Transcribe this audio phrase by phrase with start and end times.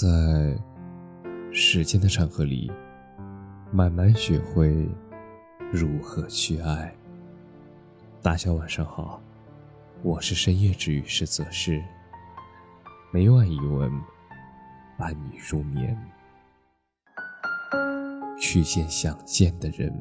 [0.00, 0.58] 在
[1.52, 2.72] 时间的长河里，
[3.70, 4.88] 慢慢学会
[5.70, 6.90] 如何去爱。
[8.22, 9.20] 大家晚上好，
[10.02, 11.84] 我是深夜治愈师泽世，
[13.12, 13.92] 每晚一文
[14.96, 15.94] 伴你入眠，
[18.40, 19.92] 去见想见的人。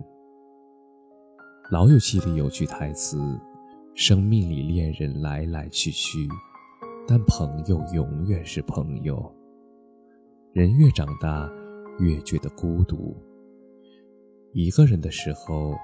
[1.72, 3.38] 老友记里有句台词
[3.96, 6.26] ：“生命里恋人来来去去，
[7.06, 9.30] 但朋友永远是朋友。”
[10.52, 11.48] 人越长大，
[12.00, 13.16] 越觉得孤独。
[14.52, 15.76] 一个人的时候，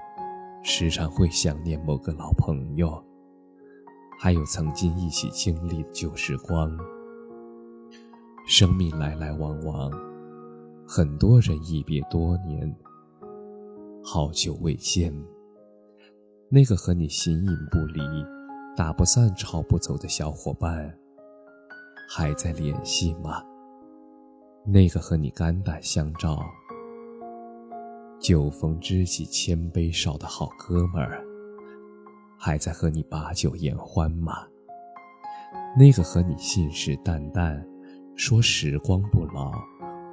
[0.64, 3.00] 时常会想念某个老朋友，
[4.18, 6.76] 还有曾经一起经历的旧时光。
[8.44, 9.88] 生命来来往往，
[10.84, 12.76] 很多人一别多年，
[14.02, 15.14] 好久未见。
[16.48, 18.02] 那个和你形影不离、
[18.76, 20.92] 打不散、吵不走的小伙伴，
[22.08, 23.44] 还在联系吗？
[24.68, 26.44] 那个和你肝胆相照、
[28.18, 31.24] 酒逢知己千杯少的好哥们儿，
[32.36, 34.44] 还在和你把酒言欢吗？
[35.78, 37.64] 那个和你信誓旦旦
[38.16, 39.52] 说时光不老、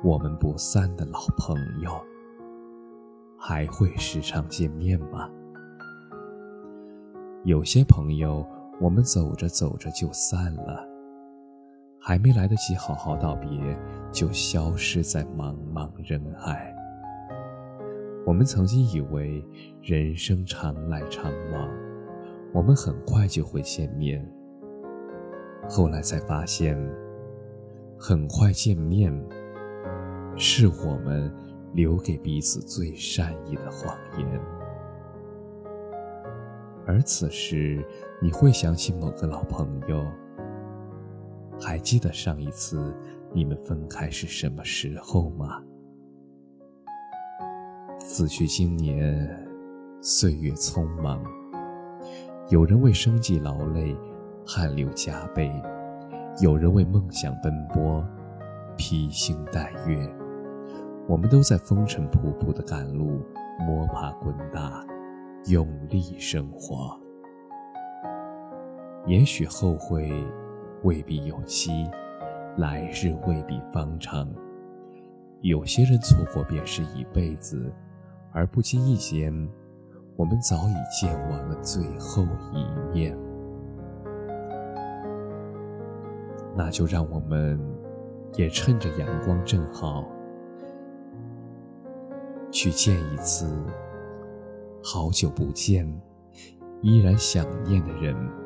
[0.03, 1.99] 我们不散的老朋友，
[3.35, 5.27] 还会时常见面吗？
[7.43, 8.45] 有些朋友，
[8.79, 10.92] 我们走着走着就散了。
[12.05, 13.49] 还没来得及好好道别，
[14.11, 16.75] 就消失在茫茫人海。
[18.25, 19.41] 我们曾经以为
[19.81, 21.69] 人生常来常往，
[22.53, 24.29] 我们很快就会见面。
[25.69, 26.77] 后来才发现，
[27.97, 29.09] 很快见面
[30.35, 31.33] 是我们
[31.71, 34.41] 留给彼此最善意的谎言。
[36.85, 37.81] 而此时，
[38.21, 40.05] 你会想起某个老朋友。
[41.63, 42.93] 还记得上一次
[43.31, 45.63] 你们分开是什么时候吗？
[47.97, 49.47] 此去经年，
[50.01, 51.23] 岁月匆忙。
[52.49, 53.95] 有人为生计劳累，
[54.45, 55.49] 汗流浃背；
[56.41, 58.05] 有人为梦想奔波，
[58.75, 59.97] 披星戴月。
[61.07, 63.21] 我们都在风尘仆仆的赶路，
[63.65, 64.85] 摸爬滚打，
[65.45, 66.99] 用力生活。
[69.07, 70.11] 也许后悔。
[70.83, 71.89] 未必有期，
[72.57, 74.29] 来日未必方长。
[75.41, 77.73] 有些人错过便是一辈子，
[78.33, 79.31] 而不经意间，
[80.17, 82.23] 我们早已见完了最后
[82.53, 83.17] 一面。
[86.55, 87.59] 那就让我们
[88.35, 90.05] 也趁着阳光正好，
[92.51, 93.49] 去见一次
[94.83, 95.89] 好久不见、
[96.81, 98.42] 依然想念的人。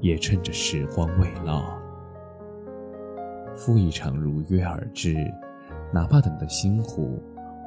[0.00, 1.78] 也趁着时光未老，
[3.54, 5.16] 赴一场如约而至。
[5.92, 7.22] 哪怕等得辛苦，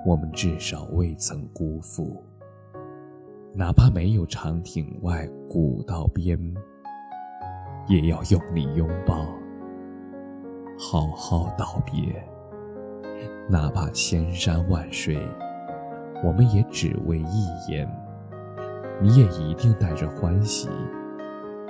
[0.05, 2.21] 我们至少未曾辜负。
[3.53, 6.37] 哪怕没有长亭外，古道边，
[7.87, 9.25] 也要用力拥抱，
[10.77, 12.23] 好好道别。
[13.49, 15.17] 哪怕千山万水，
[16.23, 17.89] 我们也只为一眼，
[19.01, 20.69] 你也一定带着欢喜。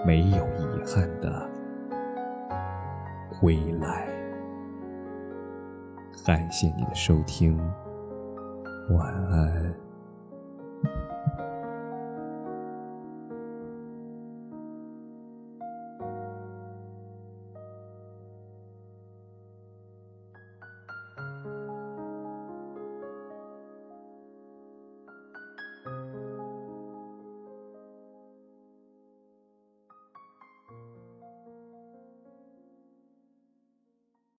[0.06, 1.50] 没有遗憾的
[3.40, 4.08] 归来。
[6.26, 7.58] 感谢你的收听，
[8.92, 9.89] 晚安。